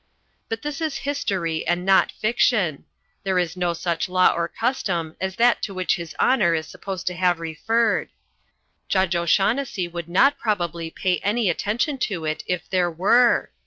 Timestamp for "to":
5.61-5.75, 7.05-7.13, 11.99-12.25